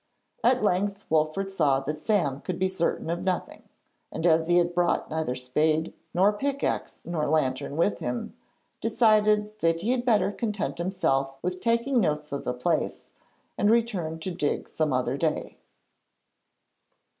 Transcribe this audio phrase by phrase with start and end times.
[0.43, 3.69] At length Wolfert saw that Sam could be certain of nothing,
[4.11, 8.35] and as he had brought neither spade nor pickaxe nor lantern with him,
[8.81, 13.09] decided that he had better content himself with taking notes of the place,
[13.59, 15.59] and return to dig some other day.